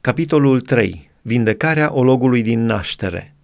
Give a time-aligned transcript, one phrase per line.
[0.00, 1.10] Capitolul 3.
[1.22, 3.34] Vindecarea ologului din naștere.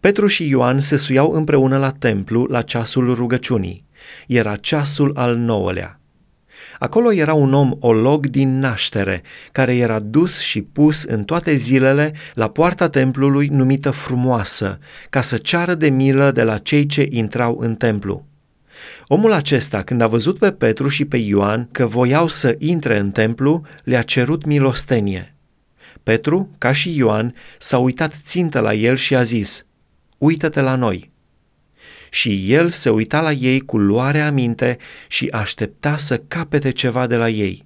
[0.00, 3.84] Petru și Ioan se suiau împreună la templu la ceasul rugăciunii.
[4.26, 6.00] Era ceasul al nouălea.
[6.78, 9.22] Acolo era un om olog din naștere,
[9.52, 14.78] care era dus și pus în toate zilele la poarta templului numită frumoasă,
[15.10, 18.26] ca să ceară de milă de la cei ce intrau în templu.
[19.06, 23.10] Omul acesta, când a văzut pe Petru și pe Ioan că voiau să intre în
[23.10, 25.30] templu, le-a cerut milostenie.
[26.06, 29.66] Petru, ca și Ioan, s-a uitat țintă la el și a zis,
[30.18, 31.10] Uită-te la noi!
[32.10, 37.16] Și el se uita la ei cu luare aminte și aștepta să capete ceva de
[37.16, 37.64] la ei.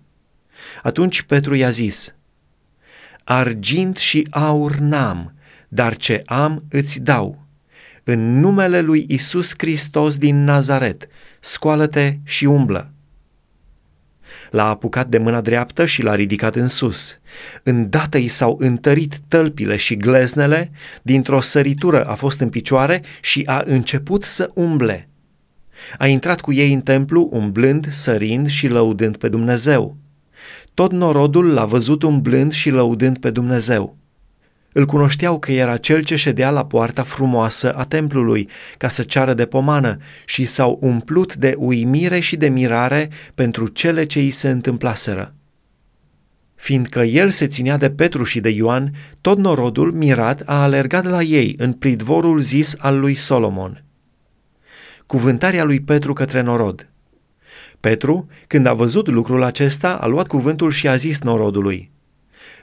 [0.83, 2.15] Atunci Petru i-a zis,
[3.25, 5.35] Argint și aur n-am,
[5.69, 7.47] dar ce am îți dau.
[8.05, 11.09] În numele lui Isus Hristos din Nazaret,
[11.41, 12.93] scoală-te și umblă.
[14.51, 17.19] L-a apucat de mâna dreaptă și l-a ridicat în sus.
[17.63, 20.71] Îndată i s-au întărit tălpile și gleznele,
[21.03, 25.09] dintr-o săritură a fost în picioare și a început să umble.
[25.99, 29.97] A intrat cu ei în templu, umblând, sărind și lăudând pe Dumnezeu.
[30.75, 33.97] Tot norodul l-a văzut umblând și lăudând pe Dumnezeu.
[34.73, 39.35] Îl cunoșteau că era cel ce ședea la poarta frumoasă a templului ca să ceară
[39.35, 44.51] de pomană și s-au umplut de uimire și de mirare pentru cele ce îi se
[44.51, 45.35] întâmplaseră.
[46.55, 51.23] Fiindcă el se ținea de Petru și de Ioan, tot norodul, mirat, a alergat la
[51.23, 53.85] ei în pridvorul zis al lui Solomon.
[55.07, 56.89] Cuvântarea lui Petru către norod.
[57.81, 61.91] Petru, când a văzut lucrul acesta, a luat cuvântul și a zis norodului,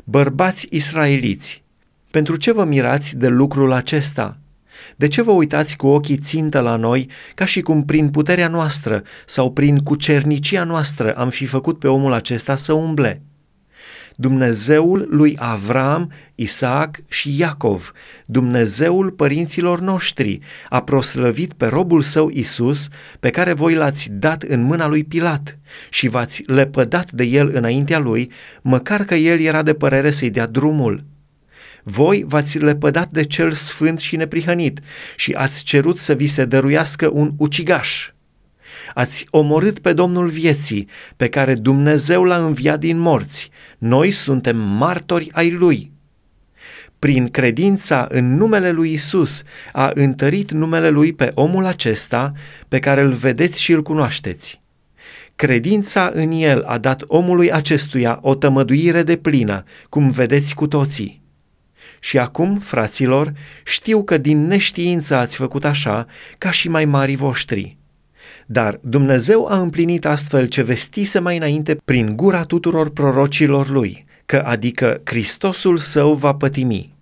[0.03, 1.64] Bărbați israeliți,
[2.18, 4.38] pentru ce vă mirați de lucrul acesta?
[4.96, 9.04] De ce vă uitați cu ochii țintă la noi, ca și cum prin puterea noastră
[9.26, 13.22] sau prin cucernicia noastră am fi făcut pe omul acesta să umble?
[14.16, 17.92] Dumnezeul lui Avram, Isaac și Iacov,
[18.26, 22.88] Dumnezeul părinților noștri, a proslăvit pe robul său Isus,
[23.20, 25.58] pe care voi l-ați dat în mâna lui Pilat
[25.89, 30.48] și v-ați lepădat de el înaintea lui, măcar că el era de părere să-i dea
[30.48, 31.04] drumul.
[31.89, 34.80] Voi v-ați lepădat de cel sfânt și neprihănit
[35.15, 38.09] și ați cerut să vi se dăruiască un ucigaș.
[38.93, 43.49] Ați omorât pe Domnul vieții, pe care Dumnezeu l-a înviat din morți.
[43.77, 45.92] Noi suntem martori ai Lui.
[46.99, 49.43] Prin credința în numele lui Isus
[49.73, 52.31] a întărit numele Lui pe omul acesta
[52.67, 54.61] pe care îl vedeți și îl cunoașteți.
[55.36, 61.26] Credința în El a dat omului acestuia o tămăduire de plină, cum vedeți cu toții.
[61.99, 66.05] Și acum, fraților, știu că din neștiință ați făcut așa,
[66.37, 67.77] ca și mai mari voștri.
[68.45, 74.43] Dar Dumnezeu a împlinit astfel ce vestise mai înainte prin gura tuturor prorocilor lui, că
[74.45, 76.95] adică Hristosul său va pătimi.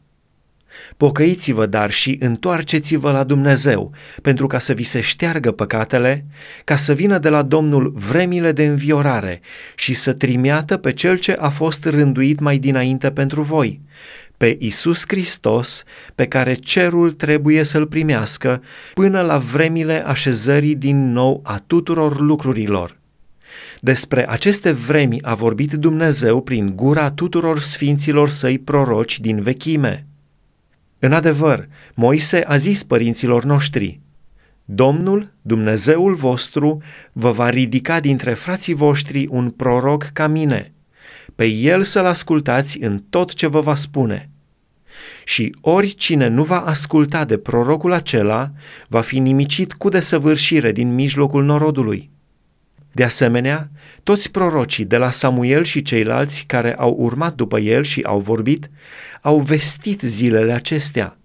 [0.97, 3.91] Pocăiți-vă, dar și întoarceți-vă la Dumnezeu,
[4.21, 6.25] pentru ca să vi se șteargă păcatele,
[6.63, 9.41] ca să vină de la Domnul vremile de înviorare
[9.75, 13.81] și să trimeată pe cel ce a fost rânduit mai dinainte pentru voi,
[14.37, 15.83] pe Isus Hristos,
[16.15, 18.61] pe care cerul trebuie să-l primească
[18.93, 22.97] până la vremile așezării din nou a tuturor lucrurilor.
[23.79, 30.05] Despre aceste vremi a vorbit Dumnezeu prin gura tuturor sfinților săi proroci din vechime.
[30.99, 33.99] În adevăr, Moise a zis părinților noștri,
[34.65, 36.81] Domnul, Dumnezeul vostru,
[37.11, 40.69] vă va ridica dintre frații voștri un proroc ca mine–
[41.35, 44.29] pe el să-l ascultați în tot ce vă va spune.
[45.23, 48.51] Și oricine nu va asculta de prorocul acela,
[48.87, 52.09] va fi nimicit cu desăvârșire din mijlocul norodului.
[52.91, 53.69] De asemenea,
[54.03, 58.69] toți prorocii de la Samuel și ceilalți care au urmat după el și au vorbit,
[59.21, 61.17] au vestit zilele acestea.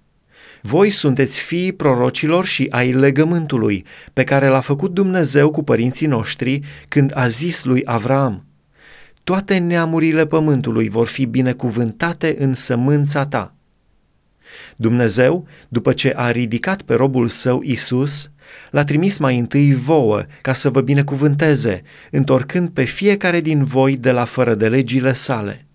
[0.62, 6.60] Voi sunteți fiii prorocilor și ai legământului pe care l-a făcut Dumnezeu cu părinții noștri
[6.88, 8.44] când a zis lui Avram–
[9.24, 13.54] toate neamurile pământului vor fi binecuvântate în sămânța ta.
[14.76, 18.30] Dumnezeu, după ce a ridicat pe robul său Isus,
[18.70, 24.10] l-a trimis mai întâi vouă ca să vă binecuvânteze, întorcând pe fiecare din voi de
[24.10, 25.69] la fără de legile sale.